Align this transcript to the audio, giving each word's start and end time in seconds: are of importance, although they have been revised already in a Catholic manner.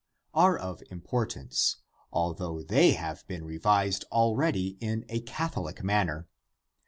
are 0.33 0.57
of 0.57 0.81
importance, 0.89 1.77
although 2.11 2.63
they 2.63 2.93
have 2.93 3.23
been 3.27 3.45
revised 3.45 4.03
already 4.05 4.69
in 4.79 5.05
a 5.09 5.19
Catholic 5.21 5.83
manner. 5.83 6.27